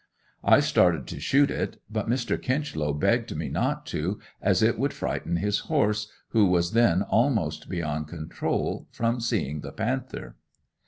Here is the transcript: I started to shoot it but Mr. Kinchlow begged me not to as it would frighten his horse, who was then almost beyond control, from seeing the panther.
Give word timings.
I 0.43 0.61
started 0.61 1.05
to 1.09 1.19
shoot 1.19 1.51
it 1.51 1.79
but 1.87 2.09
Mr. 2.09 2.35
Kinchlow 2.41 2.91
begged 2.91 3.35
me 3.35 3.49
not 3.49 3.85
to 3.93 4.19
as 4.41 4.63
it 4.63 4.79
would 4.79 4.93
frighten 4.93 5.35
his 5.35 5.59
horse, 5.69 6.11
who 6.29 6.47
was 6.47 6.71
then 6.73 7.03
almost 7.03 7.69
beyond 7.69 8.07
control, 8.07 8.87
from 8.89 9.19
seeing 9.19 9.61
the 9.61 9.71
panther. 9.71 10.37